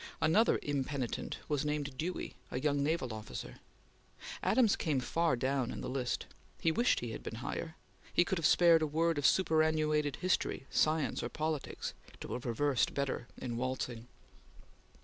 Another 0.19 0.57
impenitent 0.63 1.37
was 1.47 1.63
named 1.63 1.95
Dewey, 1.95 2.33
a 2.49 2.59
young 2.59 2.81
naval 2.81 3.13
officer. 3.13 3.59
Adams 4.41 4.75
came 4.75 4.99
far 4.99 5.35
down 5.35 5.69
in 5.69 5.81
the 5.81 5.89
list. 5.91 6.25
He 6.59 6.71
wished 6.71 7.01
he 7.01 7.11
had 7.11 7.21
been 7.21 7.35
higher. 7.35 7.75
He 8.11 8.25
could 8.25 8.39
have 8.39 8.45
spared 8.47 8.81
a 8.81 8.87
world 8.87 9.19
of 9.19 9.27
superannuated 9.27 10.15
history, 10.15 10.65
science, 10.71 11.21
or 11.21 11.29
politics, 11.29 11.93
to 12.19 12.33
have 12.33 12.47
reversed 12.47 12.95
better 12.95 13.27
in 13.37 13.57
waltzing. 13.57 14.07